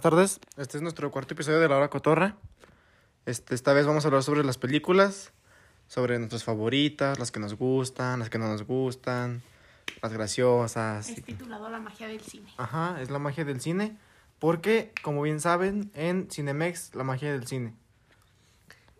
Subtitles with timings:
[0.00, 0.40] buenas tardes.
[0.56, 2.36] Este es nuestro cuarto episodio de La Hora Cotorra.
[3.26, 5.32] Este, esta vez vamos a hablar sobre las películas,
[5.88, 9.42] sobre nuestras favoritas, las que nos gustan, las que no nos gustan,
[10.00, 11.10] las graciosas.
[11.10, 12.48] Es titulado La magia del cine.
[12.56, 13.98] Ajá, es la magia del cine.
[14.38, 17.74] Porque, como bien saben, en Cinemex, la magia del cine.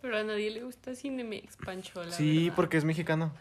[0.02, 2.56] Pero a nadie le gusta Cinemex, Pancho, la sí, verdad.
[2.56, 3.32] porque es mexicano.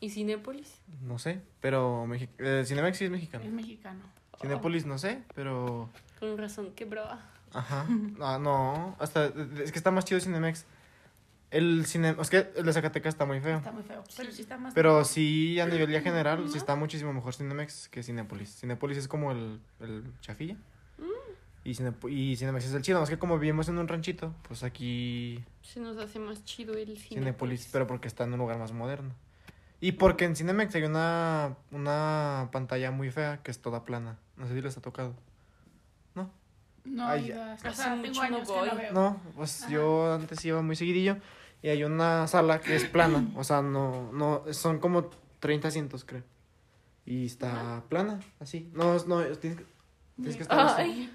[0.00, 0.80] ¿Y Cinépolis?
[1.02, 3.44] No sé, pero Mexi- eh, Cinemex sí es mexicano.
[3.44, 4.00] Es mexicano.
[4.40, 5.88] Cinépolis no sé, pero...
[6.20, 7.20] Con razón, qué brava.
[7.52, 7.86] Ajá.
[8.20, 9.26] Ah, no, hasta
[9.62, 10.64] es que está más chido Cinemex.
[11.50, 13.56] El cine, es que el de Zacatecas está muy feo.
[13.56, 14.04] Está muy feo.
[14.18, 14.74] Pero sí está más.
[14.74, 18.54] Pero sí, a nivel ya general, sí está muchísimo mejor Cinemex que Cinépolis.
[18.60, 20.56] Cinépolis es como el, el chafilla.
[21.64, 23.00] Y, Cinepo- y Cinemex es el chido.
[23.00, 26.98] Más que como vivimos en un ranchito, pues aquí Se nos hace más chido el
[26.98, 27.08] Cinépolis.
[27.08, 29.14] Cinépolis, pero porque está en un lugar más moderno.
[29.80, 34.18] Y porque en Cinemex hay una, una pantalla muy fea que es toda plana.
[34.38, 35.14] No sé si les ha tocado.
[36.14, 36.30] ¿No?
[36.84, 37.52] No, Ay, ya.
[37.54, 38.68] hasta- o sea, mucho tengo no años que voy.
[38.68, 38.92] no veo.
[38.92, 39.72] No, pues Ajá.
[39.72, 41.16] yo antes iba muy seguidillo
[41.62, 46.04] y hay una sala que es plana, o sea, no, no, son como 30 asientos,
[46.04, 46.22] creo.
[47.04, 48.70] Y está plana, así.
[48.74, 49.66] No, no, es- tienes que,
[50.16, 50.82] tienes que estar así.
[50.82, 51.14] Ay.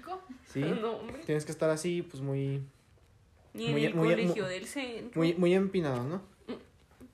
[0.52, 2.62] Sí, No, tienes que estar así, pues muy,
[3.54, 5.20] Ni en Muy- el muy- colegio muy- del centro.
[5.20, 6.22] muy, muy empinado, ¿no?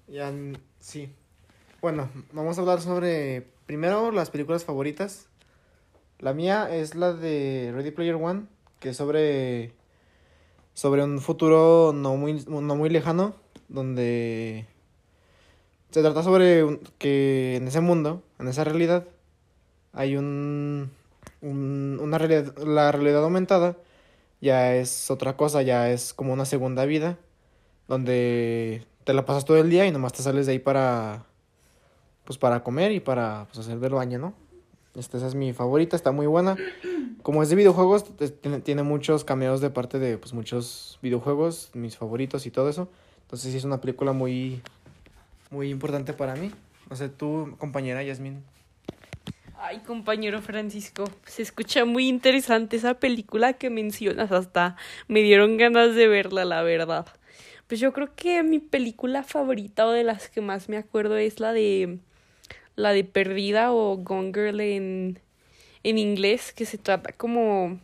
[0.09, 1.13] Ya, n- sí.
[1.83, 5.29] Bueno, vamos a hablar sobre, primero, las películas favoritas.
[6.21, 8.45] La mía es la de Ready Player One,
[8.79, 9.73] que es sobre,
[10.75, 13.35] sobre un futuro no muy, no muy lejano,
[13.69, 14.67] donde
[15.91, 19.07] se trata sobre que en ese mundo, en esa realidad,
[19.93, 20.91] hay un,
[21.43, 23.77] un- una realidad, la realidad aumentada
[24.41, 27.19] ya es otra cosa, ya es como una segunda vida,
[27.89, 31.27] donde te la pasas todo el día y nomás te sales de ahí para,
[32.25, 34.35] pues para comer y para pues, hacer del baño, ¿no?
[34.97, 36.57] Esta esa es mi favorita, está muy buena.
[37.23, 38.05] Como es de videojuegos,
[38.65, 42.89] tiene muchos cameos de parte de pues, muchos videojuegos, mis favoritos y todo eso.
[43.23, 44.63] Entonces sí es una película muy,
[45.51, 46.51] muy importante para mí.
[46.89, 48.43] No sé, tú, compañera Yasmin.
[49.63, 54.75] Ay, compañero Francisco, se escucha muy interesante esa película que mencionas, hasta
[55.07, 57.07] me dieron ganas de verla, la verdad.
[57.67, 61.39] Pues yo creo que mi película favorita o de las que más me acuerdo es
[61.41, 61.99] la de
[62.77, 65.19] la de Perdida o Gone Girl en,
[65.83, 67.79] en inglés, que se trata como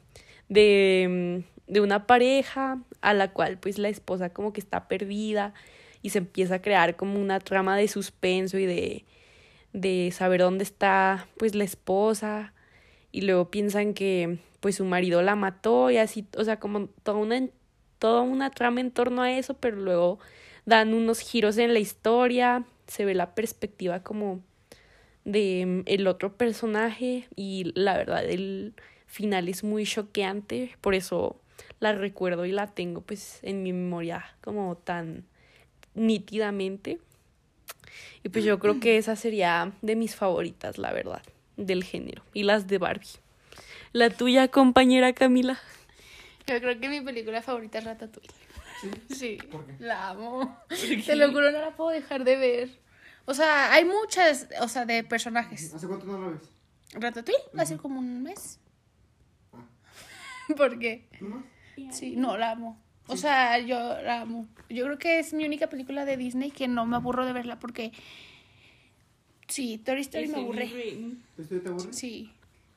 [0.49, 5.55] de, mm, de una pareja a la cual pues la esposa como que está perdida
[6.03, 9.05] y se empieza a crear como una trama de suspenso y de
[9.77, 12.53] de saber dónde está pues la esposa.
[13.13, 17.19] Y luego piensan que pues su marido la mató y así, o sea, como toda
[17.19, 17.49] una
[17.99, 20.19] toda una trama en torno a eso, pero luego
[20.65, 24.41] dan unos giros en la historia, se ve la perspectiva como
[25.27, 28.73] de mm, el otro personaje y la verdad el
[29.07, 31.39] final es muy choqueante, por eso
[31.81, 35.25] la recuerdo y la tengo pues en mi memoria como tan
[35.95, 36.99] nítidamente.
[38.23, 41.23] Y pues yo creo que esa sería de mis favoritas, la verdad,
[41.57, 42.23] del género.
[42.35, 43.21] Y las de Barbie.
[43.93, 45.59] La tuya, compañera Camila.
[46.47, 48.29] Yo creo que mi película favorita es Ratatouille.
[49.09, 49.39] Sí.
[49.51, 49.75] ¿Por qué?
[49.79, 50.61] La amo.
[51.07, 52.86] Te lo juro, no la puedo dejar de ver.
[53.27, 55.75] O sea, hay muchas, o sea, de personajes.
[55.75, 56.49] ¿Hace cuánto no la ves?
[56.95, 58.61] Ratatouille, hace como un mes.
[60.57, 61.09] ¿Por qué?
[61.91, 62.81] Sí, no, la amo.
[63.09, 64.49] O sea, yo la amo.
[64.69, 67.59] Yo creo que es mi única película de Disney que no me aburro de verla
[67.59, 67.93] porque...
[69.49, 70.71] Sí, Toy Story me aburre.
[71.39, 71.93] ¿Esto te aburre?
[71.93, 72.33] Sí.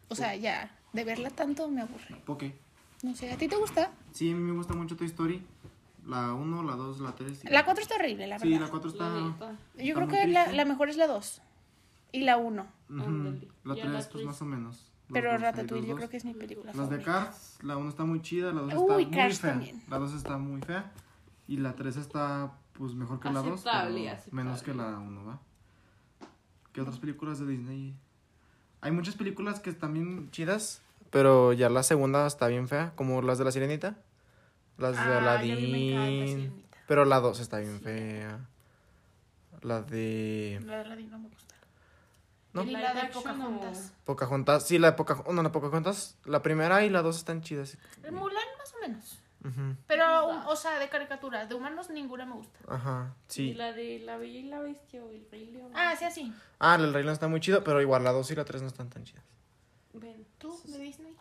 [0.07, 2.15] O sea, ya, de verla tanto me aburre.
[2.25, 2.53] ¿Por qué?
[3.01, 3.91] No sé, ¿a ti te gusta?
[4.11, 5.43] Sí, a mí me gusta mucho Toy Story.
[6.09, 7.43] La 1, la 2, la 3.
[7.51, 8.65] La 4 está horrible, la Sí, verdad.
[8.65, 9.09] la 4 está.
[9.19, 9.27] Yo
[9.77, 11.41] está creo que la, la mejor es la 2
[12.11, 12.65] y la 1.
[12.89, 13.01] Ujú.
[13.03, 13.47] Ándale.
[13.63, 14.91] La Ya 3, la pues más o menos.
[15.07, 17.11] Los Pero dos, Ratatouille yo creo que es mi película Las de favorita.
[17.25, 19.51] Cars, la 1 está muy chida, la 2 Uy, está muy Cars fea.
[19.51, 19.83] también.
[19.89, 20.91] La 2 está muy fea.
[21.47, 23.47] Y la 3 está, pues, mejor que la 2.
[23.53, 24.43] Aceptable, aceptable.
[24.43, 25.39] Menos que la 1, ¿va?
[26.73, 27.95] ¿Qué otras películas de Disney?
[28.81, 30.81] Hay muchas películas que están bien chidas,
[31.11, 33.97] pero ya la segunda está bien fea, como las de la Sirenita.
[34.79, 35.07] Las de Ah,
[35.43, 36.65] y Aladdin.
[36.87, 38.39] Pero la 2 está bien fea.
[39.61, 41.55] La de La de Aladdin no me gusta.
[42.53, 42.63] ¿No?
[42.63, 43.93] Y la de Pocahontas.
[44.05, 44.65] Pocahontas.
[44.65, 45.33] Sí, la de Pocahontas.
[45.33, 46.17] No, la Pocahontas.
[46.25, 47.77] La primera y la 2 están chidas.
[48.11, 49.19] Mulan más o menos.
[49.87, 51.47] Pero, o sea, de caricaturas.
[51.47, 52.59] De humanos ninguna me gusta.
[52.67, 53.53] Ajá, Y sí.
[53.53, 55.71] la de La Bella y la Bestia o El Rey León.
[55.75, 56.33] Ah, sí, así.
[56.57, 58.67] Ah, el Rey León está muy chido, pero igual la 2 y la 3 no
[58.67, 59.23] están tan chidas.
[59.93, 61.13] Bueno, ¿Tú, de Disney?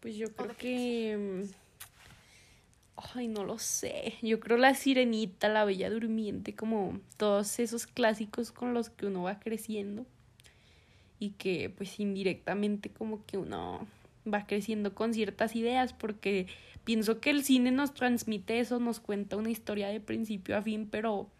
[0.00, 1.46] pues yo creo que...
[3.14, 4.14] Ay, no lo sé.
[4.22, 9.22] Yo creo La Sirenita, La Bella Durmiente, como todos esos clásicos con los que uno
[9.22, 10.06] va creciendo.
[11.18, 13.86] Y que pues indirectamente como que uno
[14.32, 16.46] va creciendo con ciertas ideas porque
[16.84, 20.88] pienso que el cine nos transmite eso, nos cuenta una historia de principio a fin,
[20.90, 21.30] pero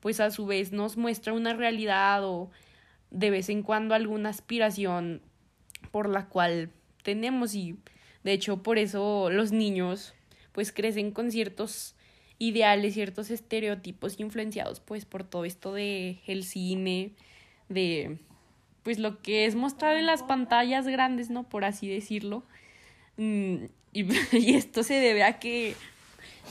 [0.00, 2.50] pues a su vez nos muestra una realidad o
[3.10, 5.22] de vez en cuando alguna aspiración
[5.90, 6.70] por la cual
[7.02, 7.76] tenemos y
[8.22, 10.14] de hecho por eso los niños
[10.54, 11.96] pues crecen con ciertos
[12.38, 17.12] ideales, ciertos estereotipos influenciados pues por todo esto de el cine,
[17.68, 18.18] de
[18.84, 21.42] pues lo que es mostrar en las pantallas grandes, ¿no?
[21.42, 22.44] Por así decirlo.
[23.16, 25.74] Mm, y, esto se debe a que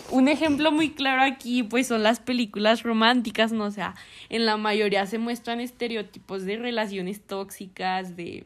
[0.09, 3.65] un ejemplo muy claro aquí, pues son las películas románticas, ¿no?
[3.65, 3.95] O sea,
[4.29, 8.45] en la mayoría se muestran estereotipos de relaciones tóxicas, de,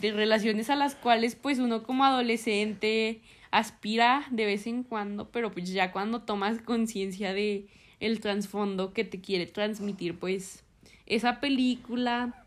[0.00, 3.20] de relaciones a las cuales, pues, uno como adolescente
[3.52, 7.68] aspira de vez en cuando, pero pues ya cuando tomas conciencia de
[8.00, 10.64] el trasfondo que te quiere transmitir, pues,
[11.06, 12.46] esa película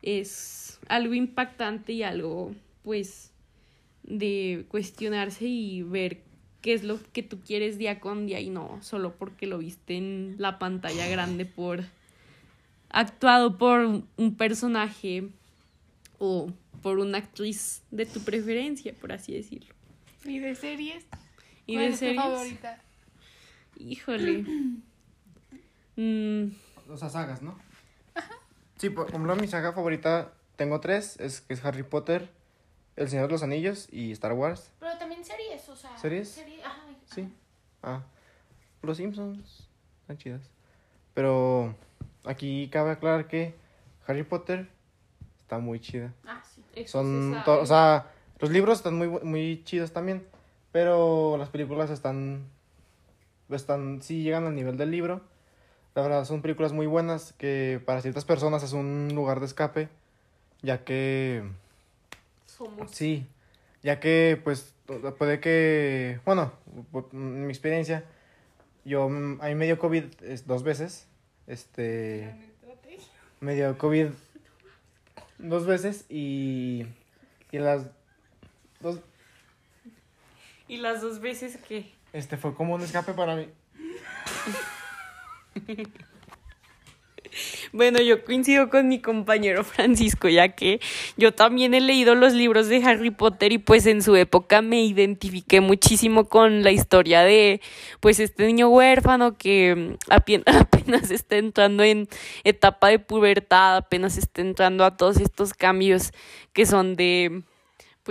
[0.00, 2.54] es algo impactante y algo,
[2.84, 3.32] pues,
[4.04, 6.22] de cuestionarse y ver
[6.62, 9.96] qué es lo que tú quieres día con día y no solo porque lo viste
[9.96, 11.84] en la pantalla grande por
[12.88, 15.28] actuado por un personaje
[16.18, 16.50] o
[16.82, 19.79] por una actriz de tu preferencia, por así decirlo.
[20.24, 21.04] ¿Y de series?
[21.66, 22.22] ¿Y ¿Cuál de es tu series?
[22.22, 22.78] favorita?
[23.76, 24.44] Híjole.
[25.96, 26.52] Mm,
[26.88, 27.58] O sea, sagas, ¿no?
[28.78, 32.30] Sí, por ejemplo, mi saga favorita, tengo tres, es que es Harry Potter,
[32.96, 34.70] El Señor de los Anillos y Star Wars.
[34.78, 35.94] Pero también series, o sea.
[35.98, 36.28] ¿Series?
[36.30, 37.28] serie- ajá, Sí.
[37.82, 38.02] Ah,
[38.82, 39.68] Los Simpsons,
[40.02, 40.42] están chidas.
[41.12, 41.74] Pero
[42.24, 43.54] aquí cabe aclarar que
[44.06, 44.68] Harry Potter
[45.40, 46.14] está muy chida.
[46.24, 46.42] Ah,
[46.74, 46.86] sí.
[46.86, 50.26] Son, o sea, los libros están muy, muy chidos también,
[50.72, 52.44] pero las películas están,
[53.50, 55.20] están, sí llegan al nivel del libro.
[55.94, 59.88] La verdad, son películas muy buenas que para ciertas personas es un lugar de escape,
[60.62, 61.42] ya que,
[62.46, 62.92] Somos.
[62.92, 63.26] sí,
[63.82, 64.74] ya que, pues,
[65.18, 66.52] puede que, bueno,
[67.12, 68.04] en mi experiencia,
[68.84, 70.04] yo, a mí me dio COVID
[70.46, 71.06] dos veces,
[71.46, 72.34] este,
[73.40, 74.08] me dio COVID
[75.38, 76.86] dos veces y,
[77.50, 77.86] y las
[78.80, 78.98] dos,
[80.68, 83.48] Y las dos veces que este fue como un escape para mí.
[87.72, 90.80] Bueno, yo coincido con mi compañero Francisco, ya que
[91.16, 94.82] yo también he leído los libros de Harry Potter y pues en su época me
[94.82, 97.60] identifiqué muchísimo con la historia de
[98.00, 102.08] pues este niño huérfano que mm, apen- apenas está entrando en
[102.42, 106.10] etapa de pubertad, apenas está entrando a todos estos cambios
[106.52, 107.42] que son de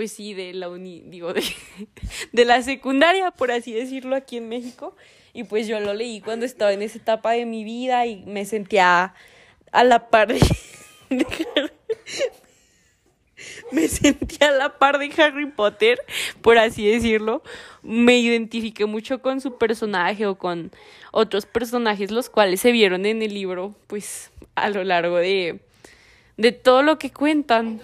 [0.00, 1.42] pues sí, de la uni, digo, de,
[2.32, 4.96] de la secundaria, por así decirlo, aquí en México.
[5.34, 8.46] Y pues yo lo leí cuando estaba en esa etapa de mi vida y me
[8.46, 9.12] sentía
[9.72, 10.40] a la par de,
[11.10, 11.70] de Harry-
[13.72, 16.00] me sentía a la par de Harry Potter,
[16.40, 17.42] por así decirlo.
[17.82, 20.70] Me identifiqué mucho con su personaje o con
[21.12, 25.60] otros personajes los cuales se vieron en el libro, pues a lo largo de,
[26.38, 27.82] de todo lo que cuentan.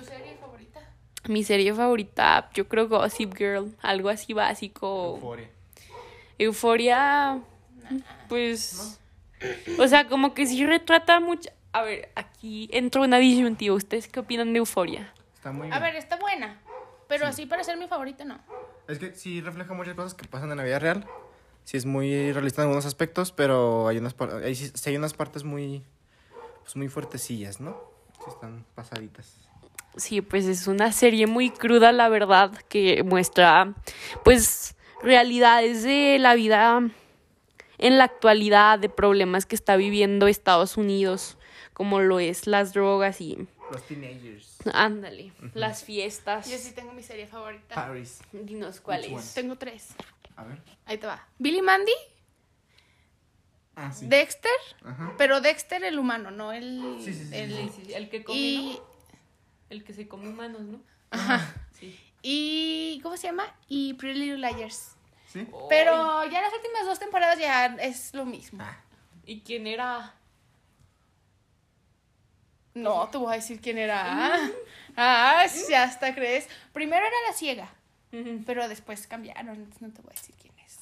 [1.29, 5.15] Mi serie favorita, yo creo Gossip Girl, algo así básico.
[5.17, 5.49] Euforia.
[6.39, 7.41] Euforia,
[8.29, 9.01] pues,
[9.79, 11.51] o sea, como que sí retrata mucho.
[11.73, 13.75] A ver, aquí entra una disyuntiva.
[13.75, 15.13] ¿Ustedes qué opinan de Euforia?
[15.35, 15.83] Está muy A bien.
[15.83, 16.61] ver, está buena.
[17.09, 18.39] Pero así para ser mi favorita, no.
[18.89, 21.07] Es que sí refleja muchas cosas que pasan en la vida real.
[21.65, 25.15] Sí es muy realista en algunos aspectos, pero hay unas, par- hay, sí hay unas
[25.15, 25.83] partes muy,
[26.63, 27.77] pues muy fuertecillas, ¿no?
[28.25, 29.35] Sí están pasaditas.
[29.97, 33.75] Sí, pues es una serie muy cruda, la verdad, que muestra,
[34.25, 36.81] pues, realidades de la vida
[37.79, 41.39] en la actualidad, de problemas que está viviendo Estados Unidos,
[41.73, 44.59] como lo es las drogas y, Los teenagers.
[44.73, 46.51] ándale, las fiestas.
[46.51, 47.75] Yo sí tengo mi serie favorita.
[47.75, 48.21] Paris.
[48.33, 49.21] Dinos cuál Which one?
[49.23, 49.35] es.
[49.35, 49.89] Tengo tres.
[50.37, 50.59] A ver.
[50.87, 51.27] Ahí te va.
[51.39, 51.93] Billy Mandy,
[53.79, 54.07] Ah, sí.
[54.09, 54.51] Dexter,
[54.85, 55.13] Ajá.
[55.19, 56.97] pero Dexter el humano, no el...
[57.05, 58.96] Sí, sí, sí, el- Sí, sí, el que come, y, ¿no?
[59.71, 60.81] El que se come humanos, ¿no?
[61.73, 61.99] Sí.
[62.23, 63.01] y...
[63.03, 63.45] ¿Cómo se llama?
[63.69, 64.97] Y Pretty Little Liars.
[65.27, 65.47] ¿Sí?
[65.69, 68.63] Pero ya las últimas dos temporadas ya es lo mismo.
[68.63, 68.81] Ah.
[69.27, 70.15] ¿Y quién era?
[72.75, 74.51] No, te voy a decir quién era.
[74.99, 76.49] Ah, ya hasta crees.
[76.73, 77.71] Primero era la ciega,
[78.47, 79.71] pero después cambiaron.
[79.81, 80.79] No te voy a decir quién es.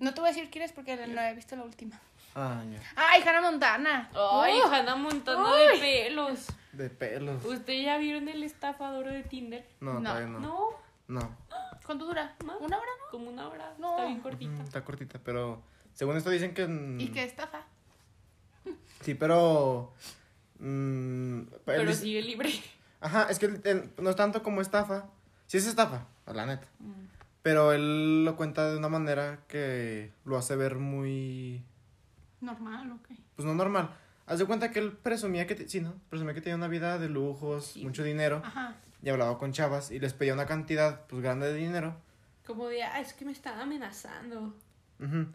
[0.00, 2.00] No te voy a decir quién es porque no he visto la última.
[2.40, 2.62] Ah.
[2.96, 4.10] Ay, Hannah Montana.
[4.14, 6.46] Ay, Uh, Hannah Montana de pelos.
[6.72, 7.44] De pelos.
[7.44, 9.66] ¿Usted ya vieron el estafador de Tinder?
[9.80, 10.10] No, No.
[10.10, 10.38] todavía no.
[10.40, 10.68] No,
[11.08, 11.36] No.
[11.84, 12.34] ¿Cuánto dura?
[12.44, 12.58] ¿No?
[12.58, 12.90] ¿Una hora?
[13.10, 13.72] como una hora.
[13.78, 13.92] No.
[13.92, 14.62] Está bien cortita.
[14.62, 15.62] Está cortita, pero
[15.94, 16.66] según esto dicen que...
[16.66, 17.62] mm, ¿Y qué estafa?
[19.00, 19.92] Sí, pero...
[20.58, 22.52] mm, Pero el- sigue libre.
[23.00, 25.06] Ajá, es que el- el- no es tanto como estafa,
[25.46, 26.66] Sí es estafa, la neta.
[27.42, 31.64] Pero él lo cuenta de una manera que lo hace ver muy...
[32.40, 33.08] Normal, ok.
[33.36, 33.90] Pues no normal.
[34.26, 35.54] Haz de cuenta que él presumía que...
[35.54, 35.94] te- Sí, ¿no?
[36.10, 37.84] Presumía que tenía una vida de lujos, Sí.
[37.84, 38.42] mucho dinero.
[38.44, 38.76] Ajá.
[39.02, 41.96] Y hablaba con chavas y les pedía una cantidad, pues, grande de dinero.
[42.46, 44.54] Como de, ah, es que me están amenazando.
[45.00, 45.26] Ujú.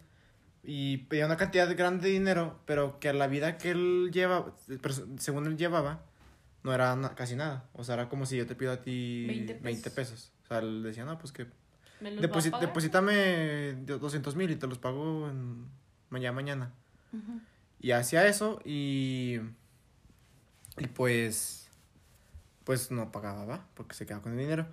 [0.62, 4.54] Y pedía una cantidad grande de dinero, pero que a la vida que él llevaba,
[4.80, 6.02] pero según él llevaba,
[6.62, 7.68] no era na- casi nada.
[7.74, 10.32] O sea, era como si yo te pido a ti 20 20 pesos.
[10.44, 11.46] O sea, él decía, no, pues que
[12.20, 15.66] deposítame 200 mil y te los pago en
[16.10, 16.72] mañana mañana.
[17.80, 19.40] Y hacía eso y.
[20.78, 21.68] Y pues.
[22.64, 23.66] Pues no pagaba, ¿va?
[23.74, 24.66] Porque se quedaba con el dinero.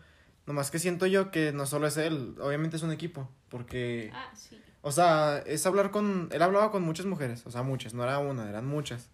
[0.46, 3.30] Nomás que siento yo que no solo es él, obviamente es un equipo.
[3.50, 4.12] Porque.
[4.14, 4.60] Ah, sí.
[4.82, 6.30] O sea, es hablar con.
[6.32, 9.10] Él hablaba con muchas mujeres, o sea, muchas, no era una, eran muchas.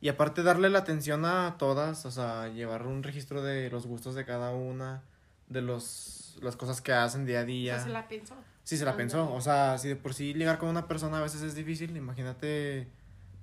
[0.00, 4.14] Y aparte darle la atención a todas, o sea, llevar un registro de los gustos
[4.14, 5.02] de cada una,
[5.48, 7.74] de los las cosas que hacen día a O día.
[7.76, 8.34] sea, se la pensó.
[8.64, 9.32] Sí, se la pensó.
[9.32, 12.88] O sea, si de por sí ligar con una persona a veces es difícil, imagínate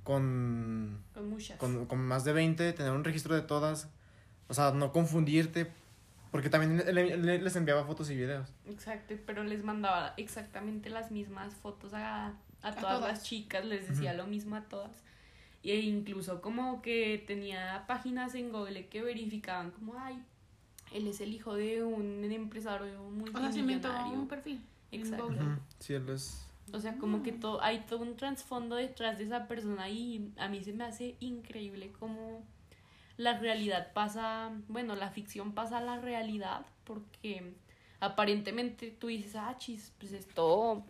[0.03, 1.57] con, Con muchas.
[1.57, 3.89] con, con más de 20, tener un registro de todas.
[4.47, 5.71] O sea, no confundirte.
[6.31, 8.53] Porque también él les enviaba fotos y videos.
[8.67, 12.27] Exacto, pero les mandaba exactamente las mismas fotos a,
[12.61, 13.01] a todas, todas.
[13.01, 14.91] las chicas, les decía lo mismo a todas.
[15.63, 20.23] E incluso como que tenía páginas en Google que verificaban como, ay,
[20.93, 24.61] él es el hijo de un empresario O sea, se inventó un perfil.
[24.91, 25.27] Exacto.
[25.27, 25.39] Google.
[25.39, 25.59] Ujú.
[25.79, 26.45] Sí, él es...
[26.71, 30.47] O sea, como que todo, hay todo un trasfondo detrás de esa persona y a
[30.49, 32.43] mí se me hace increíble cómo
[33.17, 37.55] la realidad pasa, bueno, la ficción pasa a la realidad porque
[37.99, 40.83] aparentemente tú dices, ah, chis, pues esto,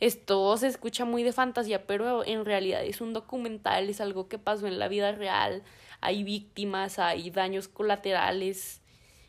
[0.00, 4.38] esto se escucha muy de fantasía, pero en realidad es un documental, es algo que
[4.38, 5.62] pasó en la vida real,
[6.00, 8.80] hay víctimas, hay daños colaterales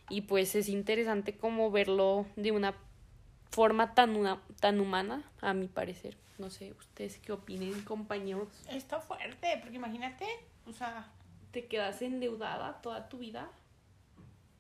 [0.08, 2.76] y pues es interesante como verlo de una
[3.52, 6.18] forma tan, una, tan humana, a mi parecer.
[6.38, 8.48] No sé, ustedes qué opinen, compañeros.
[8.70, 10.26] Está fuerte, porque imagínate,
[10.66, 11.12] o sea,
[11.52, 13.50] ¿Te quedas endeudada toda tu vida?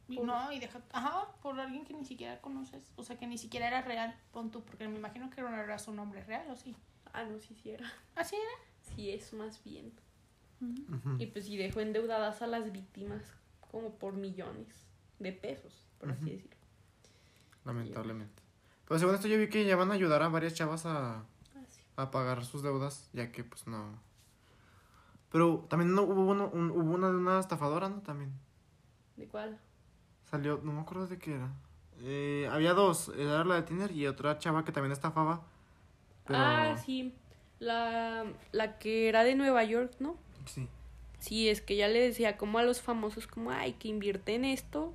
[0.07, 3.27] y Por- no, y deja, ajá, por alguien que ni siquiera conoces, o sea, que
[3.27, 6.49] ni siquiera era real, pon tú, porque me imagino que no era su nombre real,
[6.49, 6.75] ¿o sí?
[7.13, 7.91] Ah, no, sí, sí era.
[8.15, 8.95] ¿Así era?
[8.95, 9.93] Sí, es más bien.
[11.19, 13.21] Y pues sí dejó endeudadas a las víctimas
[13.71, 14.67] como por millones
[15.19, 16.57] de pesos, por así decirlo.
[17.65, 18.38] Lamentablemente.
[18.89, 21.23] Pero según esto yo vi que ya van a ayudar a varias chavas a,
[21.55, 23.97] Ah, a pagar sus deudas, ya que pues no...
[25.31, 28.01] Pero también no, hubo, uno, un- hubo una de una estafadora, ¿no?
[28.01, 28.33] También.
[29.15, 29.57] ¿De cuál?
[30.29, 31.49] Salió, no me acuerdo de qué era.
[32.01, 35.41] Eh, había dos, era la de Tinder y otra chava que también estafaba.
[36.25, 36.39] Pero...
[36.39, 37.13] Ah, sí.
[37.59, 40.15] La, la que era de Nueva York, ¿no?
[40.45, 40.67] Sí.
[41.19, 44.45] Sí, es que ella le decía como a los famosos como, ay, que invierte en
[44.45, 44.93] esto.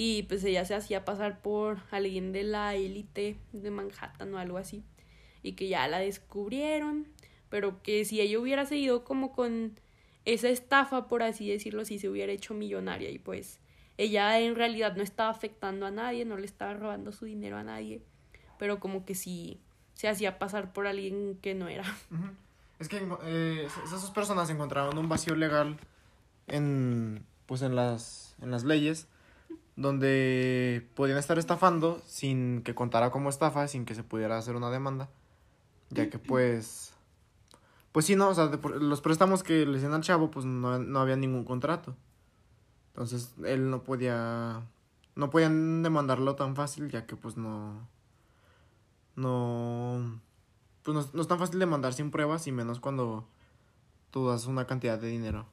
[0.00, 4.56] Y pues ella se hacía pasar por alguien de la élite de Manhattan o algo
[4.56, 4.84] así.
[5.42, 7.08] Y que ya la descubrieron.
[7.48, 9.80] Pero que si ella hubiera seguido como con
[10.24, 13.10] esa estafa, por así decirlo, sí se hubiera hecho millonaria.
[13.10, 13.58] Y pues
[13.96, 17.64] ella en realidad no estaba afectando a nadie, no le estaba robando su dinero a
[17.64, 18.00] nadie.
[18.56, 19.58] Pero como que sí
[19.94, 21.82] se hacía pasar por alguien que no era.
[22.78, 25.76] Es que eh, esas personas encontraron un vacío legal
[26.46, 29.08] en pues en las en las leyes
[29.76, 34.70] donde podían estar estafando sin que contara como estafa, sin que se pudiera hacer una
[34.70, 35.08] demanda,
[35.90, 36.92] ya que pues
[37.92, 38.46] pues sí, no, o sea,
[38.80, 41.96] los préstamos que le hacían al chavo pues no, no había ningún contrato.
[42.88, 44.62] Entonces, él no podía
[45.16, 47.88] no podían demandarlo tan fácil, ya que pues no
[49.16, 50.20] no
[50.82, 53.26] pues no, no es tan fácil de mandar sin pruebas y menos cuando
[54.10, 55.46] tú das una cantidad de dinero.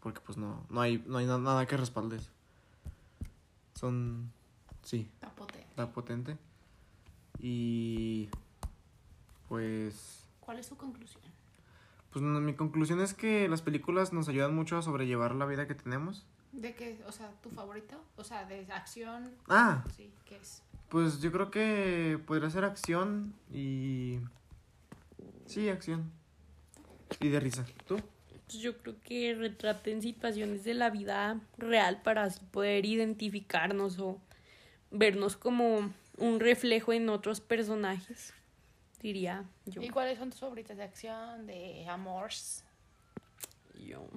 [0.00, 2.30] Porque pues no, no hay, no hay na- nada que respalde eso.
[3.78, 4.32] Son,
[4.82, 5.66] sí, Está potente.
[5.70, 6.36] está potente.
[7.40, 8.28] Y
[9.48, 11.22] pues, ¿Cuál es su conclusión?
[12.10, 15.68] pues no, mi conclusión es que las películas nos ayudan mucho a sobrellevar la vida
[15.68, 16.24] que tenemos.
[16.52, 17.00] ¿De qué?
[17.06, 17.94] O sea, ¿tu favorito?
[18.16, 19.30] O sea, de acción.
[19.48, 20.62] Ah, Sí, ¿qué es?
[20.88, 24.18] pues yo creo que podría ser acción y...
[25.46, 26.10] Sí, acción.
[27.20, 27.64] Y de risa.
[27.86, 27.98] ¿Tú?
[28.48, 34.18] Pues yo creo que retraten situaciones de la vida real para así poder identificarnos o
[34.90, 38.32] vernos como un reflejo en otros personajes,
[39.00, 39.82] diría yo.
[39.82, 42.64] ¿Y cuáles son tus favoritas de acción, de amors?
[43.84, 44.08] yo.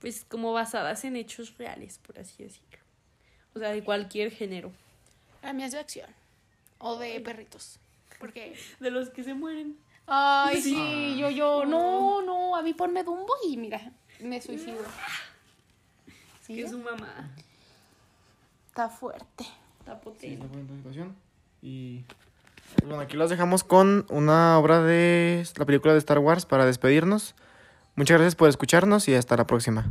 [0.00, 2.78] Pues como basadas en hechos reales, por así decirlo.
[3.54, 4.72] O sea, de cualquier género.
[5.42, 6.10] La mía es de acción.
[6.78, 7.80] O de perritos.
[8.20, 8.56] Porque.
[8.80, 9.76] De los que se mueren.
[10.08, 11.64] Ay, sí, yo, yo.
[11.66, 14.78] No, no, a mí ponme Dumbo y mira, me suicido.
[16.46, 16.54] ¿Sí?
[16.56, 17.30] Que es su mamá.
[18.68, 19.44] Está fuerte.
[19.80, 20.34] Está Sí, potente.
[20.34, 21.16] está buena la situación.
[21.60, 22.04] Y
[22.84, 27.34] bueno, aquí los dejamos con una obra de la película de Star Wars para despedirnos.
[27.96, 29.86] Muchas gracias por escucharnos y hasta la próxima.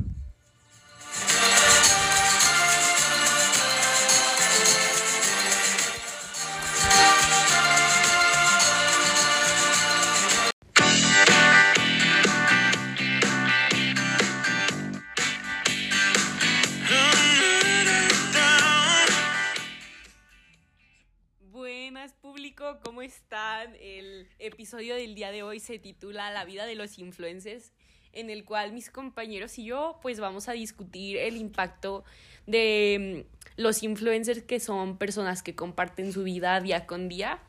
[24.68, 27.72] Episodio del día de hoy se titula La vida de los influencers,
[28.12, 32.04] en el cual mis compañeros y yo pues vamos a discutir el impacto
[32.48, 37.40] de mm, los influencers que son personas que comparten su vida día con día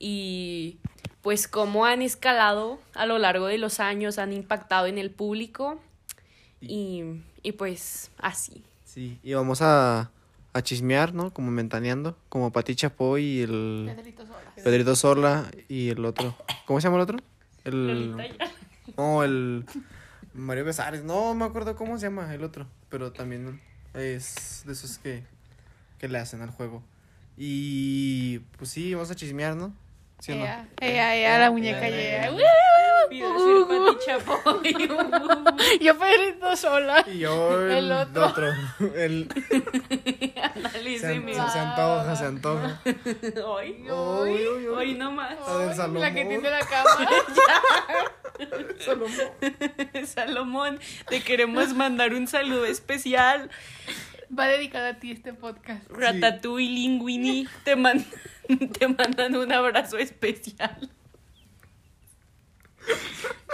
[0.00, 0.78] y
[1.22, 5.80] pues cómo han escalado a lo largo de los años, han impactado en el público
[6.60, 7.04] y,
[7.44, 8.64] y pues así.
[8.82, 10.10] Sí, y vamos a,
[10.56, 11.32] a chismear, ¿no?
[11.32, 14.52] Como mentaneando, como Pati Chapoy y el Pedrito Sola.
[14.62, 16.36] Pedrito Sola y el otro.
[16.66, 17.18] ¿Cómo se llama el otro?
[17.64, 18.16] El.
[18.96, 19.64] No, el
[20.34, 21.04] Mario Besares.
[21.04, 23.60] No me acuerdo cómo se llama el otro, pero también
[23.94, 25.22] es de esos que
[25.98, 26.82] que le hacen al juego.
[27.36, 29.74] Y pues sí, vamos a chismear, ¿no?
[30.20, 30.44] ¿Sí o no?
[30.44, 32.30] La muñeca llega.
[33.08, 35.78] Pido ser Pati Chapoy.
[35.80, 37.04] Yo Pedrito Sola.
[37.06, 38.26] Y yo el, El otro.
[38.26, 38.46] otro.
[38.94, 39.28] El,
[40.54, 42.80] Ándale, se, se antoja, se antoja.
[43.44, 44.66] Hoy, uy, uy.
[44.66, 45.36] hoy nomás.
[45.76, 45.86] La.
[45.88, 47.10] La que tiene la cámara.
[48.78, 49.10] Salomón.
[50.06, 53.50] Salomón, te queremos mandar un saludo especial.
[54.36, 55.88] Va dedicado a ti este podcast.
[55.88, 58.04] Ratatouille Linguini, te, man-
[58.78, 60.90] te mandan un abrazo especial.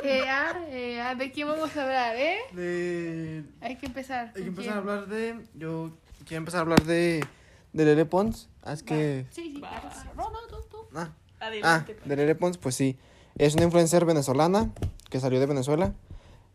[0.03, 2.39] Ella, ella, ¿de quién vamos a hablar, eh?
[2.53, 3.45] De...
[3.61, 4.27] Hay que empezar.
[4.29, 5.41] Hay que ¿con empezar a hablar de...
[5.55, 5.91] Yo
[6.27, 7.25] quiero empezar a hablar de...
[7.73, 8.49] De Lele Pons.
[8.63, 9.27] Ah, es que...
[9.31, 9.71] Sí, sí, Va.
[10.95, 11.97] Ah, Ah, Adelante.
[12.05, 12.97] de Lele Pons, pues sí.
[13.37, 14.71] Es una influencer venezolana
[15.09, 15.95] que salió de Venezuela.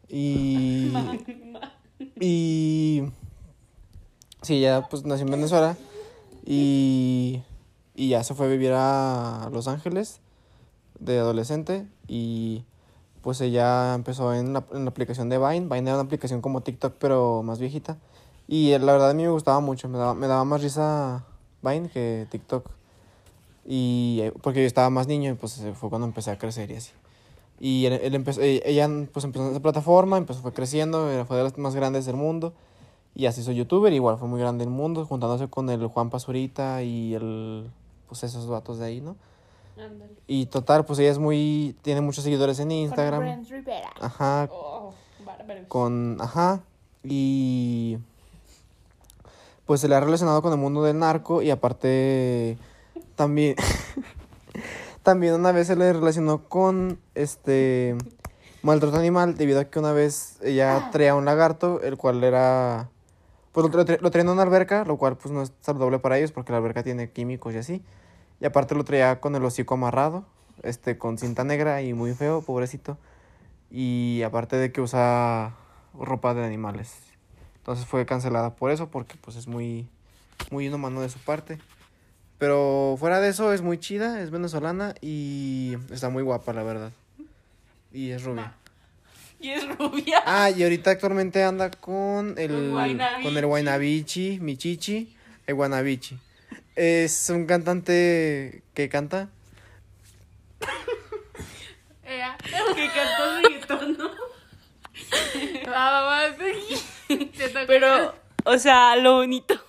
[0.07, 0.93] Y.
[2.19, 3.03] Y.
[4.41, 5.75] Sí, ya pues nació en Venezuela.
[6.45, 7.41] Y.
[7.95, 10.21] Y ya se fue a vivir a Los Ángeles
[10.99, 11.85] de adolescente.
[12.07, 12.63] Y.
[13.21, 15.67] Pues ella empezó en la, en la aplicación de Vine.
[15.67, 17.97] Vine era una aplicación como TikTok, pero más viejita.
[18.47, 19.89] Y eh, la verdad a mí me gustaba mucho.
[19.89, 21.25] Me daba, me daba más risa
[21.61, 22.69] Vine que TikTok.
[23.65, 26.71] Y eh, porque yo estaba más niño y pues eh, fue cuando empecé a crecer
[26.71, 26.91] y así.
[27.59, 31.43] Y él, él empezó, ella pues empezó en esa plataforma, empezó, fue creciendo, fue de
[31.43, 32.53] las más grandes del mundo.
[33.15, 36.83] Y así soy youtuber, igual fue muy grande el mundo, juntándose con el Juan Pazurita
[36.83, 37.69] y el,
[38.07, 39.15] pues esos vatos de ahí, ¿no?
[40.27, 43.19] Y total, pues ella es muy, tiene muchos seguidores en Instagram.
[43.21, 43.89] Con Brent Rivera.
[43.99, 44.93] Ajá, Oh,
[45.67, 46.61] con, ajá,
[47.03, 47.97] y
[49.65, 52.57] pues se le ha relacionado con el mundo del narco y aparte
[53.15, 53.55] también,
[55.03, 57.95] también una vez se le relacionó con este
[58.63, 62.89] maltrato animal debido a que una vez ella traía un lagarto, el cual era,
[63.51, 66.17] pues lo, tra- lo traía en una alberca, lo cual pues no es saludable para
[66.17, 67.81] ellos porque la alberca tiene químicos y así,
[68.39, 70.25] y aparte lo traía con el hocico amarrado,
[70.63, 72.97] este, con cinta negra y muy feo, pobrecito.
[73.71, 75.55] Y aparte de que usa
[75.93, 76.95] ropa de animales.
[77.57, 79.87] Entonces fue cancelada por eso, porque pues es muy,
[80.51, 81.57] muy inhumano de su parte.
[82.37, 86.91] Pero fuera de eso es muy chida, es venezolana y está muy guapa, la verdad.
[87.91, 88.53] Y es rubia.
[89.39, 90.21] Y es rubia.
[90.25, 92.71] Ah, y ahorita actualmente anda con el,
[93.23, 95.15] con el Guaynabichi, Michichi,
[95.47, 96.19] el Guanabichi.
[96.77, 99.31] Es un cantante que canta.
[102.03, 102.19] Que
[102.93, 104.11] cantó reggaetón, ¿no?
[105.65, 106.37] Toca.
[107.65, 108.13] Pero,
[108.45, 109.59] o sea, lo bonito,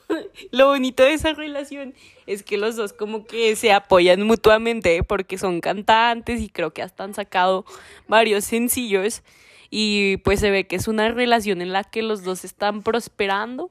[0.50, 1.94] lo bonito de esa relación
[2.26, 6.82] es que los dos como que se apoyan mutuamente porque son cantantes y creo que
[6.82, 7.64] hasta han sacado
[8.06, 9.22] varios sencillos
[9.70, 13.70] y pues se ve que es una relación en la que los dos están prosperando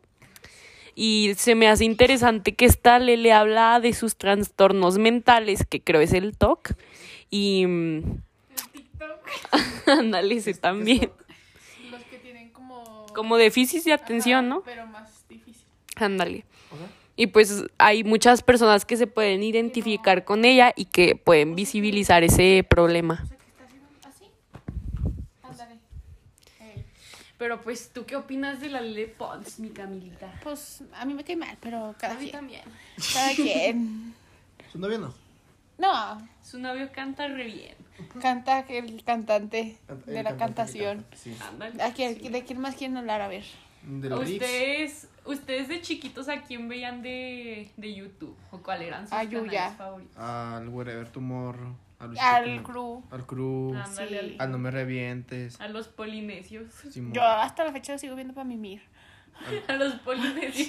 [1.00, 5.80] y se me hace interesante que esta le, le habla de sus trastornos mentales que
[5.80, 6.74] creo es el TOC
[7.30, 8.24] y mm,
[8.74, 9.20] TikTok.
[9.86, 11.12] ándale ese también
[11.92, 13.06] Los que tienen como.
[13.14, 14.64] como déficit de atención, Ajá, ¿no?
[14.64, 15.68] Pero más difícil.
[15.98, 16.46] Ándale.
[17.16, 22.24] Y pues hay muchas personas que se pueden identificar con ella y que pueden visibilizar
[22.24, 23.22] ese problema.
[23.24, 24.26] O sea, que está haciendo así.
[25.44, 25.80] Ándale.
[26.60, 26.86] Ey.
[27.38, 30.40] Pero pues, ¿tú qué opinas de la Lele Pons, mi Camilita?
[30.44, 32.32] Pues a mí me cae mal, pero cada quien.
[32.32, 32.64] también.
[33.14, 34.14] Cada quien.
[34.72, 35.14] ¿Su novio no?
[35.78, 37.76] No, Su novio canta re bien.
[38.20, 40.98] canta el cantante de la cantante cantación.
[41.04, 41.38] canta, sí.
[41.48, 41.84] Ándale.
[41.84, 43.22] ¿A quién- ¿De quién más quieren hablar?
[43.22, 43.44] A ver.
[43.84, 44.32] Del ¿A Rix.
[44.32, 48.36] ¿Ustedes, ¿Ustedes de chiquitos a quién veían de, de YouTube?
[48.52, 49.52] ¿O cuál eran sus A Yuya.
[49.52, 50.18] canales favoritos?
[50.18, 51.76] Al Wherever Tomorrow.
[52.00, 53.04] Al, Luisito Al Comunica- crew.
[53.12, 53.74] Al crew.
[53.76, 54.36] Ándale, Sí.
[54.40, 55.60] Al No Me Revientes.
[55.60, 56.72] A los polinesios.
[56.92, 57.14] Simón.
[57.14, 58.82] Yo hasta la fecha lo sigo viendo para mimir.
[59.68, 60.68] A los polinesios.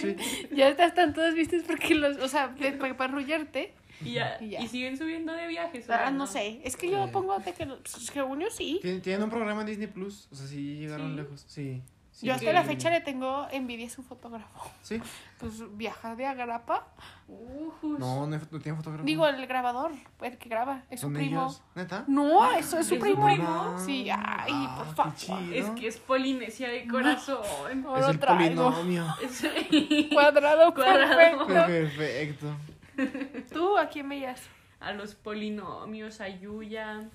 [0.00, 0.16] Sí.
[0.54, 3.74] Ya están todos vistos porque los, o sea, de- para, para arrullarte.
[4.02, 4.60] Y, ya- Y ya.
[4.62, 5.88] y siguen subiendo de viajes.
[5.88, 7.10] ¿o Ah, no sé, es que yo Eh.
[7.12, 8.80] pongo de que, pues, según yo sí.
[8.82, 10.28] Tien- Tienen un programa en Disney Plus.
[10.32, 11.16] O sea, sí llegaron Sí.
[11.16, 11.44] lejos.
[11.46, 11.82] Sí.
[12.20, 14.70] Sí Yo hasta la fecha le tengo envidia a su fotógrafo.
[14.82, 15.00] Sí.
[15.40, 16.86] Pues viaja de Agrapa.
[17.26, 19.04] No, no, no tiene fotógrafo.
[19.06, 21.40] Digo, el grabador, el que graba, es su ¿Son primo.
[21.44, 21.62] ellos?
[21.74, 22.04] ¿Neta?
[22.08, 23.24] No, eso es su ¿Es primo.
[23.24, 23.78] primo?
[23.78, 25.14] Sí, ay, Ah, por favor.
[25.54, 27.40] Es que es Polinesia de corazón.
[27.82, 28.70] No Es el traigo.
[28.70, 29.06] polinomio.
[29.22, 31.46] Es- Cuadrado, Cuadrado.
[31.46, 32.54] perfecto.
[32.96, 33.54] Perfecto.
[33.54, 34.42] ¿Tú a quién veías?
[34.80, 37.08] a los polinomios, a Yuya,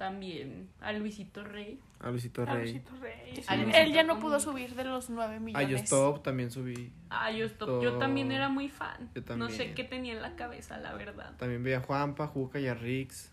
[0.00, 1.78] también a Luisito Rey.
[2.00, 2.62] A Luisito A Rey.
[2.72, 3.44] Luisito Rey.
[3.46, 5.80] A Él- Luisito Él ya no pudo subir de los 9 A millones.
[5.82, 6.90] Justop también subí.
[7.10, 7.82] Ah, yo, stop.
[7.82, 9.10] yo también era muy fan.
[9.14, 9.74] Yo No sé también.
[9.74, 11.36] qué tenía en la cabeza, la verdad.
[11.36, 13.30] También veía a Juanpa, Juca y a Rix.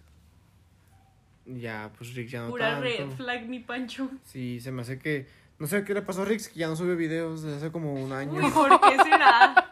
[1.45, 2.81] Ya, pues Rix ya no Pura tanto.
[2.83, 4.09] red flag, mi Pancho.
[4.25, 5.25] Sí, se me hace que...
[5.59, 7.93] No sé qué le pasó a Rix, que ya no sube videos desde hace como
[7.93, 8.33] un año.
[8.33, 9.66] Uy, ¿por qué será?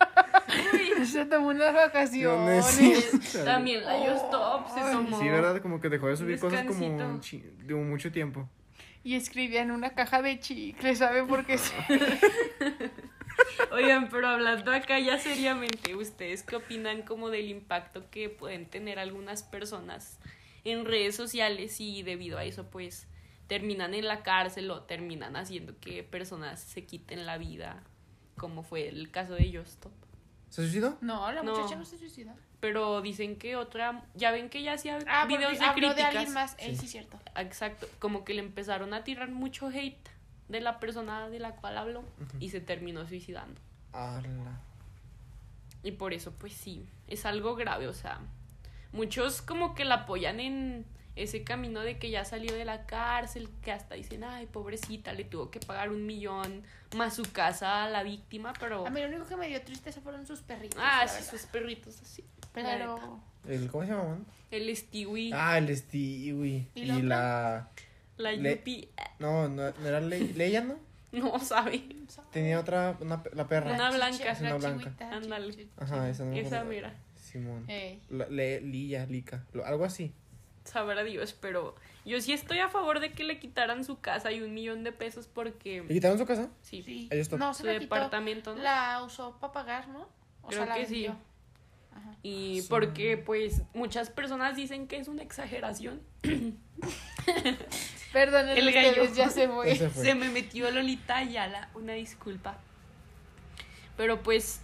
[1.06, 2.66] Se tomó unas vacaciones.
[2.66, 2.94] Sí.
[3.46, 5.20] También la Stop se tomó.
[5.20, 5.62] Sí, ¿verdad?
[5.62, 8.50] Como que dejó de subir cosas como un chi- de mucho tiempo.
[9.04, 11.60] Y escribía en una caja de chicles, ¿sabe por qué?
[13.72, 18.98] Oigan, pero hablando acá ya seriamente, ¿ustedes qué opinan como del impacto que pueden tener
[18.98, 20.20] algunas personas
[20.64, 23.08] en redes sociales y debido a eso pues
[23.48, 27.84] terminan en la cárcel o terminan haciendo que personas se quiten la vida,
[28.38, 29.92] como fue el caso de Justop?
[30.56, 30.98] ¿Se suicidó?
[31.02, 31.54] No, la No.
[31.54, 32.32] muchacha no se suicidó.
[32.62, 35.96] Pero dicen que otra, ya ven que ya hacía Ah, videos de habló críticas.
[35.98, 36.56] de alguien más.
[36.60, 37.20] Eh, sí, cierto.
[37.36, 40.08] Exacto, como que le empezaron a tirar mucho hate
[40.48, 42.06] de la persona de la cual habló
[42.40, 43.60] y se terminó suicidando.
[43.92, 44.62] Ala.
[45.84, 48.20] Y por eso, pues sí, es algo grave, o sea,
[48.94, 50.86] muchos como que la apoyan en
[51.16, 55.24] ese camino de que ya salió de la cárcel, que hasta dicen, ay, pobrecita, le
[55.24, 56.64] tuvo que pagar un millón
[56.96, 58.86] más su casa a la víctima, pero...
[58.86, 60.80] A mí lo único que me dio tristeza fueron sus perritos.
[60.82, 61.32] Ah, sí, verdad.
[61.32, 62.24] sus perritos así.
[62.54, 63.20] Pero.
[63.48, 64.26] ¿El, ¿Cómo se llamaban?
[64.52, 66.68] El Stewie, Ah, el Stewie.
[66.76, 67.70] ¿Y Y, la
[68.18, 68.34] la...
[68.34, 70.20] Yupi, No, no, no era Le...
[70.34, 70.78] Leia, ¿no?
[71.12, 71.84] no sabe.
[72.32, 73.74] Tenía otra, una, la perra.
[73.74, 74.32] Una La blanca.
[74.32, 74.84] Es una la blanca.
[74.84, 75.68] chihuita, Ándale.
[75.78, 77.66] Ajá, esa no Esa mira, Simón.
[77.70, 78.02] Ey.
[78.10, 80.14] La- Le, Lilla, Lica, lo- algo así.
[80.66, 81.76] Sabrá Dios, pero
[82.06, 84.92] yo sí estoy a favor de que le quitaran su casa y un millón de
[84.92, 85.86] pesos ¿Le porque...
[85.88, 86.50] quitaron su casa?
[86.62, 87.08] Sí, Sí.
[87.12, 87.38] Ahí está.
[87.38, 87.84] No, se su la quitó.
[87.84, 88.62] departamento, ¿no?
[88.62, 90.08] La usó para pagar, ¿no?
[90.42, 91.08] O Creo sea, la que sí.
[91.08, 92.16] Ajá.
[92.24, 92.68] Y Sí.
[92.70, 96.02] porque pues muchas personas dicen que es una exageración.
[98.14, 99.06] Perdón, El el gallo.
[99.14, 99.76] ya se fue.
[99.76, 102.58] Se me metió Lolita Ayala, una disculpa.
[103.98, 104.62] Pero pues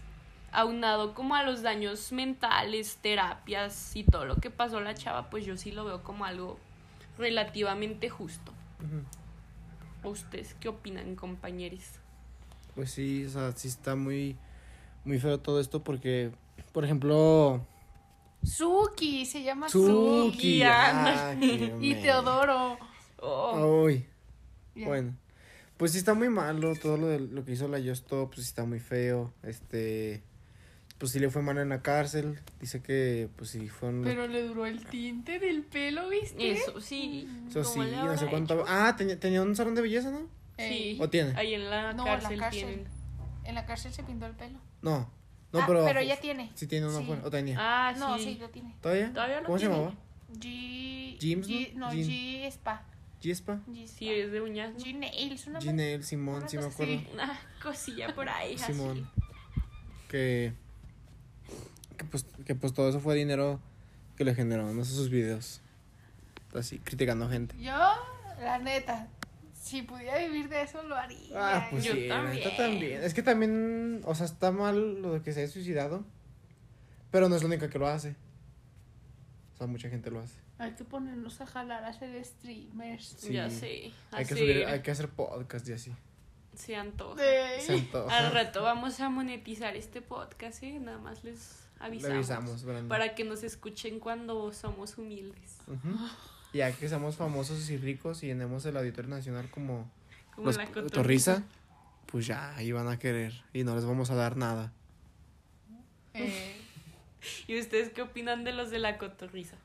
[0.52, 5.46] aunado como a los daños mentales, terapias y todo lo que pasó la chava, pues
[5.46, 6.58] yo sí lo veo como algo
[7.18, 8.52] relativamente justo.
[10.04, 11.84] ¿Ustedes qué opinan, compañeros?
[12.76, 14.36] Pues sí, o sea, sí está muy,
[15.06, 16.32] muy feo todo esto porque,
[16.72, 17.66] por ejemplo,
[18.44, 20.64] Suki, se llama Suki.
[20.64, 22.78] Ah, Y Teodoro.
[23.20, 24.08] Oh, Ay,
[24.76, 25.16] bueno.
[25.78, 28.50] Pues sí está muy malo todo lo, de, lo que hizo la Justo, pues sí
[28.50, 29.34] está muy feo.
[29.44, 30.24] Este,
[31.02, 32.40] pues sí le fue mal en la cárcel.
[32.60, 34.04] Dice que, pues sí fueron...
[34.04, 36.52] Pero le duró el tinte del pelo, ¿viste?
[36.52, 37.28] eso sí.
[37.50, 38.54] Eso sí, ¿cómo le no sé cuánto...
[38.54, 38.66] hecho?
[38.68, 40.28] Ah, tenía, tenía un salón de belleza, ¿no?
[40.60, 41.00] Sí.
[41.02, 41.34] ¿O tiene?
[41.36, 42.88] Ahí en la No, en la cárcel, tienen.
[43.46, 44.60] En la cárcel se pintó el pelo.
[44.84, 45.10] No,
[45.52, 45.84] no, Ah, pero...
[45.86, 46.52] pero ya tiene.
[46.54, 47.04] Sí tiene uno Sí.
[47.04, 47.58] afuera, o tenía.
[47.60, 48.38] Ah, No, sí.
[48.40, 48.76] lo tiene.
[48.80, 49.12] ¿Todavía?
[49.12, 49.76] Todavía lo ¿Cómo se tiene.
[49.82, 49.98] llamaba?
[50.40, 51.18] G...
[51.20, 51.88] James, G- ¿no?
[51.88, 52.08] No, Jean.
[52.08, 52.86] G Spa.
[53.24, 54.76] G Sí, es de uñas.
[54.78, 57.02] G Nails, una Ginelle, Simón, una sí me acuerdo.
[57.14, 58.56] Una cosilla por ahí.
[58.58, 59.10] Simón.
[60.08, 60.54] Que,
[62.02, 63.60] que pues que pues todo eso fue dinero
[64.18, 65.62] que le generó no sé sus videos.
[66.54, 67.56] Así, criticando gente.
[67.62, 67.72] Yo,
[68.42, 69.08] la neta,
[69.54, 71.30] si pudiera vivir de eso, lo haría.
[71.36, 72.58] Ah, pues Yo sí, neta también.
[72.58, 73.04] también.
[73.04, 76.04] Es que también, o sea, está mal lo de que se haya suicidado.
[77.10, 78.16] Pero no es la única que lo hace.
[79.54, 80.36] O sea, mucha gente lo hace.
[80.58, 83.16] Hay que ponernos a jalar a ser streamers.
[83.18, 83.34] Sí.
[83.34, 83.92] Ya sé.
[84.12, 85.92] Hay que hacer- subir, hay que hacer podcast y así.
[86.54, 87.22] Se antoja.
[87.60, 87.66] Sí.
[87.68, 88.18] Se antoja.
[88.18, 90.80] Al rato vamos a monetizar este podcast, ¿eh?
[90.82, 92.63] Nada más les Le avisamos.
[92.88, 95.58] Para que nos escuchen cuando somos humildes.
[96.54, 99.89] Ya que seamos famosos y ricos y llenemos el Auditorio Nacional como
[100.36, 100.91] Como los la cotorriza.
[100.96, 101.44] Torriza,
[102.08, 104.74] pues ya, ahí van a querer y no les vamos a dar nada.
[106.13, 106.58] Eh,
[107.48, 109.56] ¿Y ustedes qué opinan de los de la cotorriza?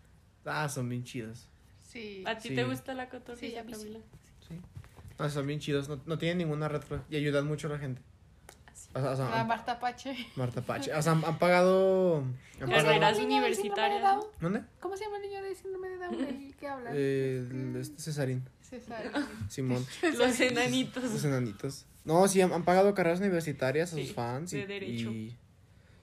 [0.44, 1.48] Ah, son bien chidos.
[1.82, 2.22] sí.
[2.26, 2.54] ¿A ti Sí.
[2.54, 3.80] te gusta la cotorriza, Sí, a mí sí.
[3.80, 4.00] Camila?
[4.48, 4.54] Sí.
[5.18, 7.78] Ah, son bien chidos, no, no tienen ninguna red flag y ayudan mucho a la
[7.78, 8.00] gente.
[8.76, 8.88] Sí.
[8.94, 10.14] O sea, o sea, La han- Marta Pache.
[10.36, 10.92] Marta Pache.
[10.94, 12.18] O sea, han, han pagado.
[12.60, 14.24] Han Carreras pagado ¿Cómo se llama el niño del síndrome de universitarias?
[14.40, 14.60] ¿Dónde?
[14.80, 16.20] ¿Cómo se llama el niño de síndrome de Down?
[16.46, 16.90] ¿El que habla?
[16.94, 18.48] Eh, el- este Cesarín.
[18.62, 19.02] César.
[19.48, 19.86] Simón.
[20.18, 21.02] Los enanitos.
[21.04, 21.86] Los enanitos.
[22.04, 24.52] No, sí, han, han pagado carreras universitarias a Sí, sus fans.
[24.52, 25.10] Y, de derecho.
[25.10, 25.36] Y,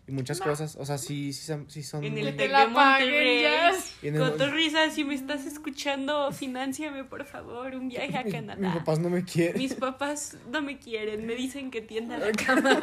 [0.08, 0.76] y muchas cosas.
[0.78, 2.04] O sea, sí, sí, son- sí son.
[2.04, 3.72] En el te la paguen ya.
[4.04, 8.60] Y en Cotorrisa, si me estás escuchando, financiame por favor un viaje a Canadá.
[8.60, 9.58] Mis papás no me quieren.
[9.62, 12.80] Mis papás no me quieren, me dicen que tienda la cama,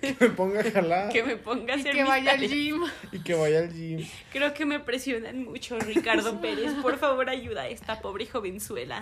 [0.00, 1.12] Que me ponga a jalar.
[1.12, 2.82] que me ponga a Y hacer que mis vaya al gym.
[3.12, 4.06] Y que vaya al gym.
[4.32, 6.72] Creo que me presionan mucho, Ricardo Pérez.
[6.82, 9.00] Por favor, ayuda a esta pobre jovenzuela.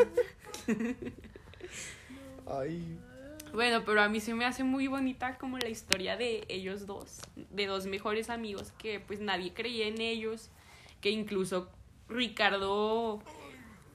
[2.46, 2.98] Ay.
[3.52, 7.20] Bueno, pero a mí se me hace muy bonita como la historia de ellos dos,
[7.36, 10.50] de dos mejores amigos que pues nadie creía en ellos,
[11.04, 11.68] que incluso
[12.08, 13.22] Ricardo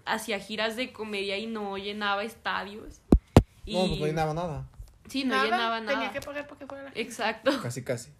[0.06, 3.02] hacía giras de comedia y no llenaba estadios.
[3.66, 3.74] Y...
[3.74, 4.68] No, pues no llenaba nada.
[5.08, 5.98] Sí, no Nada, llenaba nada.
[5.98, 7.02] Tenía que pagar para que fuera la gente.
[7.02, 7.60] Exacto.
[7.64, 8.12] Casi, casi.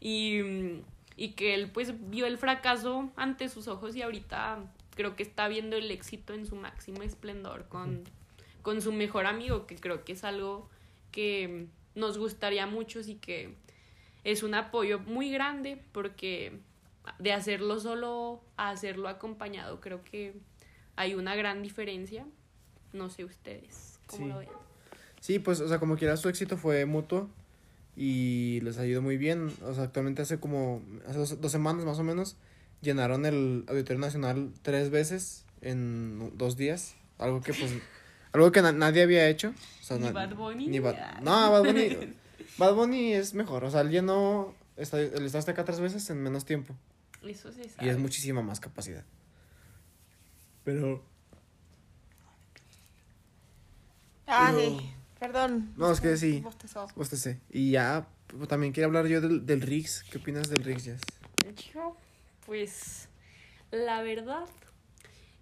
[0.00, 0.82] Y,
[1.16, 4.58] y que él pues vio el fracaso ante sus ojos y ahorita
[4.94, 8.04] creo que está viendo el éxito en su máximo esplendor con,
[8.60, 10.68] con su mejor amigo, que creo que es algo
[11.10, 13.54] que nos gustaría mucho y que
[14.24, 16.60] es un apoyo muy grande porque
[17.18, 20.34] de hacerlo solo a hacerlo acompañado creo que
[20.96, 22.26] hay una gran diferencia.
[22.92, 24.32] No sé ustedes cómo Sí.
[24.32, 24.48] lo ven.
[25.20, 27.28] Sí, pues, o sea, como quiera, su éxito fue mutuo
[27.96, 29.52] y les ayudó muy bien.
[29.64, 32.36] O sea, actualmente hace como, hace dos, dos semanas más o menos,
[32.82, 36.94] llenaron el Auditorio Nacional tres veces en dos días.
[37.18, 37.72] Algo que, pues,
[38.32, 39.52] algo que na- nadie había hecho.
[39.80, 40.66] O sea, Ni Bad Bunny.
[40.68, 42.14] ni Bad- no, Bad Bunny,
[42.58, 43.64] Bad Bunny es mejor.
[43.64, 46.74] O sea, él llenó el Estadio Azteca tres veces en menos tiempo.
[47.24, 47.90] Eso Y sabe.
[47.90, 49.04] es muchísima más capacidad.
[50.64, 51.02] Pero...
[54.26, 54.90] Ah, Pero- sí.
[55.18, 55.72] Perdón.
[55.76, 56.40] No, es que sí.
[56.40, 56.86] Bostezó.
[56.94, 57.40] Bostecé.
[57.50, 60.04] Y ya, pues, también quería hablar yo del, del Riggs.
[60.10, 61.00] ¿Qué opinas del Riggs, Jess?
[61.72, 61.96] Yo,
[62.44, 63.08] pues,
[63.70, 64.46] la verdad,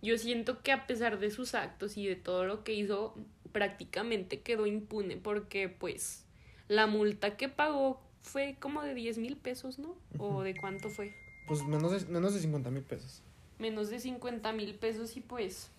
[0.00, 3.16] yo siento que a pesar de sus actos y de todo lo que hizo,
[3.52, 6.24] prácticamente quedó impune porque, pues,
[6.68, 9.96] la multa que pagó fue como de 10 mil pesos, ¿no?
[10.18, 11.14] ¿O de cuánto fue?
[11.46, 13.22] Pues menos de, menos de 50 mil pesos.
[13.58, 15.70] Menos de 50 mil pesos y pues,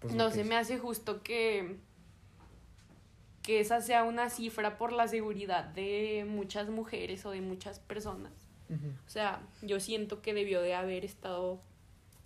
[0.00, 0.46] Pues, no se es.
[0.46, 1.76] me hace justo que
[3.42, 8.32] que esa sea una cifra por la seguridad de muchas mujeres o de muchas personas.
[9.06, 11.60] O sea, yo siento que debió de haber estado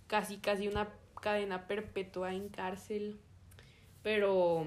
[0.07, 0.87] casi, casi una
[1.21, 3.19] cadena perpetua en cárcel.
[4.01, 4.65] Pero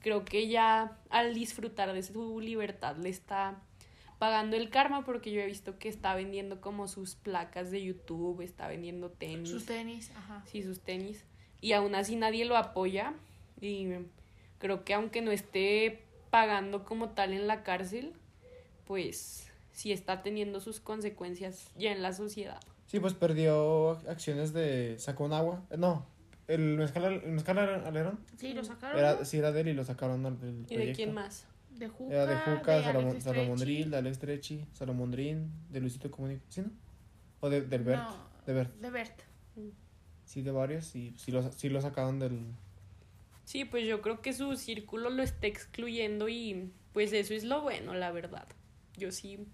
[0.00, 3.62] creo que ya al disfrutar de su libertad le está
[4.22, 8.40] pagando el karma porque yo he visto que está vendiendo como sus placas de YouTube,
[8.40, 9.50] está vendiendo tenis.
[9.50, 10.12] Sus tenis.
[10.14, 10.44] Ajá.
[10.46, 11.24] Sí, sus tenis.
[11.60, 13.14] Y aún así nadie lo apoya.
[13.60, 13.88] Y
[14.60, 18.12] creo que aunque no esté pagando como tal en la cárcel,
[18.86, 22.60] pues sí está teniendo sus consecuencias ya en la sociedad.
[22.86, 25.00] Sí, pues perdió acciones de...
[25.00, 25.64] Sacó un agua.
[25.68, 26.06] Eh, No,
[26.46, 28.20] el mezcal, el mezcal alerón.
[28.36, 29.26] Sí, lo sacaron.
[29.26, 31.48] Sí, era de él y lo sacaron del ¿Y de quién más?
[31.78, 32.14] De Juca.
[32.14, 33.90] Era de Juca, de Salomondril, Trechi.
[33.90, 36.42] de Alex Trechi, Salomondrín, de Luisito Comunica.
[36.48, 36.70] ¿Sí, no?
[37.40, 38.02] O de, del Bert.
[38.02, 38.74] No, De Bert.
[38.80, 39.22] de Bert.
[40.24, 40.94] Sí, de varios.
[40.94, 42.40] Y sí lo, sí lo sacaron del...
[43.44, 47.60] Sí, pues yo creo que su círculo lo está excluyendo y pues eso es lo
[47.62, 48.46] bueno, la verdad.
[48.96, 49.46] Yo sí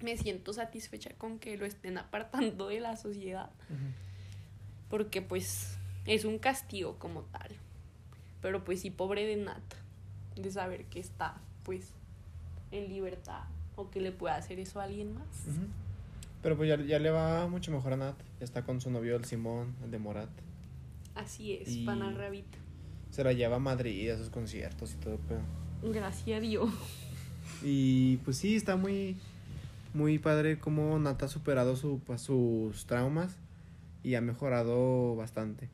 [0.00, 3.50] me siento satisfecha con que lo estén apartando de la sociedad.
[4.88, 5.76] porque pues
[6.06, 7.50] es un castigo como tal.
[8.40, 9.62] Pero pues sí, pobre de Nat,
[10.36, 11.92] de saber que está pues
[12.70, 13.42] en libertad
[13.76, 15.26] o que le pueda hacer eso a alguien más.
[16.42, 18.16] Pero pues ya, ya le va mucho mejor a Nat.
[18.40, 20.30] Ya está con su novio, el Simón, el de Morat.
[21.14, 22.58] Así es, Y- pana Rabita.
[23.10, 25.42] Se la lleva a Madrid a sus conciertos y todo, pero...
[25.92, 26.70] Gracias a Dios.
[27.62, 29.16] Y pues sí, está muy,
[29.94, 33.36] muy padre cómo Nat ha superado su, pues, sus traumas
[34.02, 35.68] y ha mejorado bastante.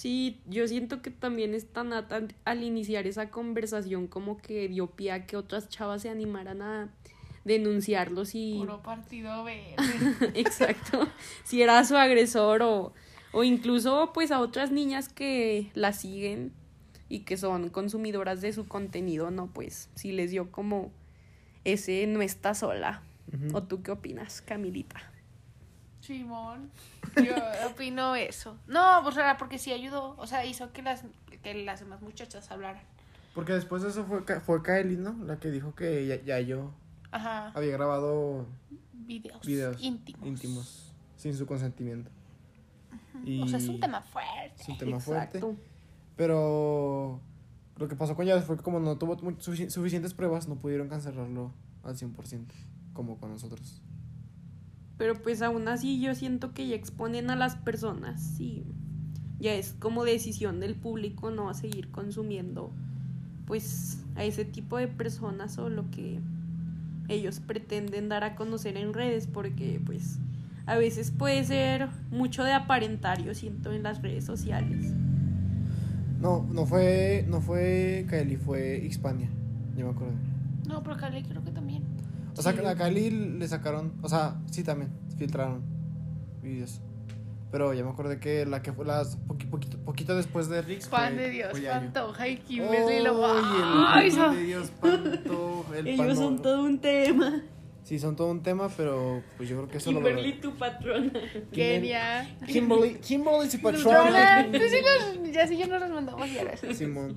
[0.00, 4.86] Sí, yo siento que también esta Nat al- al iniciar esa conversación como que dio
[4.86, 6.88] pie a que otras chavas se animaran a
[7.44, 9.76] denunciarlos y Puro partido verde.
[10.34, 11.06] Exacto.
[11.44, 12.94] Si era su agresor o,
[13.32, 16.52] o incluso pues a otras niñas que la siguen
[17.10, 19.48] y que son consumidoras de su contenido, ¿no?
[19.48, 20.92] Pues sí les dio como
[21.64, 23.02] ese no está sola.
[23.52, 25.09] ¿O tú qué opinas, Camilita?
[26.10, 26.70] Simón.
[27.16, 27.34] Yo
[27.68, 28.56] opino eso.
[28.66, 30.14] No, pues era porque sí ayudó.
[30.18, 31.04] O sea, hizo que las,
[31.42, 32.82] que las demás muchachas hablaran.
[33.34, 35.16] Porque después de eso fue, fue Kylie, ¿no?
[35.24, 36.72] La que dijo que ya, ya yo
[37.12, 37.52] Ajá.
[37.54, 38.46] había grabado
[38.92, 40.26] Videos, videos íntimos.
[40.26, 42.10] íntimos sin su consentimiento.
[43.24, 44.62] Y O sea, es un tema fuerte.
[44.62, 45.38] es un tema fuerte.
[45.38, 45.56] Exacto.
[46.16, 47.20] Pero
[47.76, 51.52] Lo que pasó con Llaves fue que como no tuvo suficientes pruebas, no pudieron cancelarlo
[51.82, 52.46] al 100%,
[52.92, 53.80] como con nosotros.
[55.00, 58.66] Pero pues aún así yo siento que ya exponen a las personas y
[59.38, 62.70] ya es como decisión del público no a seguir consumiendo
[63.46, 66.20] pues a ese tipo de personas o lo que
[67.08, 70.18] ellos pretenden dar a conocer en redes porque pues
[70.66, 74.92] a veces puede ser mucho de aparentar yo siento en las redes sociales.
[76.20, 79.30] No, no fue, no fue Kylie, fue Hispania,
[79.78, 80.12] ya me acuerdo.
[80.68, 81.59] No, pero Cali creo que también.
[82.36, 85.62] O sea, a Kylie le sacaron, o sea, sí también, filtraron
[86.42, 86.80] videos.
[87.50, 90.88] Pero ya me acordé que la que fue las poqui- poquito, poquito después de Rix
[90.88, 91.62] fue- Juan de Dios, fue.
[91.62, 93.26] Pantoja y Kimberly lo
[93.88, 97.42] Ay, el Juan de Dios, Pantoja, el Ellos son todo un tema.
[97.82, 101.10] Sí, son todo un tema, pero pues yo creo que eso lo Kimberly tu patrona.
[101.52, 102.36] Kenia.
[102.46, 103.98] Kimberly, Kimberly su Patrona.
[103.98, 104.46] patrona.
[104.50, 104.76] Pues sí,
[105.24, 106.74] los- ya sí, ya nos los mandamos ya.
[106.74, 107.16] Simón.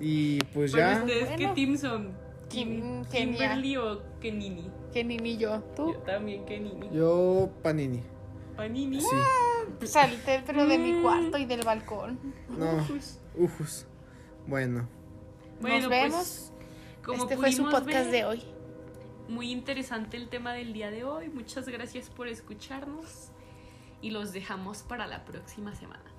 [0.00, 1.00] Y pues ya.
[1.00, 1.54] ustedes qué Bueno.
[1.54, 2.23] team son?
[2.54, 3.04] Kim-.
[3.06, 4.70] Kimberly o Kenini.
[4.92, 5.60] Kenny ni yo.
[5.76, 5.92] ¿Tú?
[5.92, 6.88] Yo también Kenini.
[6.92, 8.02] Yo, Panini.
[8.56, 9.00] Panini.
[9.00, 9.86] Sí.
[9.86, 12.18] Salte, pero de mi cuarto y del balcón.
[12.48, 12.76] No.
[12.76, 13.18] Ujus.
[13.36, 13.86] Ujus.
[14.46, 14.88] Bueno.
[15.60, 16.52] Bueno, Nos pues, vemos.
[17.04, 18.42] como este fue su podcast ver, de hoy.
[19.28, 21.28] Muy interesante el tema del día de hoy.
[21.28, 23.30] Muchas gracias por escucharnos
[24.02, 26.13] y los dejamos para la próxima semana.